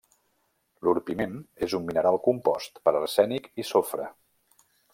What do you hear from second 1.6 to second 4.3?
és un mineral compost per arsènic i sofre.